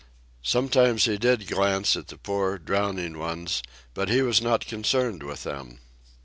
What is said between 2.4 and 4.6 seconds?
drowning ones, but he was